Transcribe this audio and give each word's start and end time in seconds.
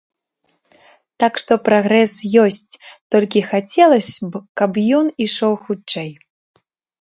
Так 1.23 1.33
што 1.41 1.57
прагрэс 1.67 2.13
ёсць, 2.43 2.73
толькі 3.17 3.43
хацелася 3.51 4.19
б, 4.31 4.43
каб 4.63 4.71
ён 5.01 5.05
ішоў 5.27 5.53
хутчэй. 5.69 6.11